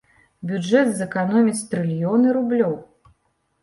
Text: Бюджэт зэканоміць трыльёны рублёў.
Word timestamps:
Бюджэт 0.51 0.89
зэканоміць 1.03 1.65
трыльёны 1.71 2.27
рублёў. 2.43 2.79